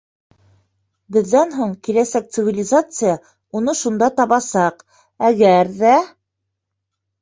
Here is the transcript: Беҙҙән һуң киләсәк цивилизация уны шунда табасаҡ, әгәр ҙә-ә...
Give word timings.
Беҙҙән 1.17 1.53
һуң 1.57 1.75
киләсәк 1.89 2.33
цивилизация 2.39 3.15
уны 3.61 3.79
шунда 3.85 4.11
табасаҡ, 4.19 4.85
әгәр 5.33 5.75
ҙә-ә... 5.81 6.05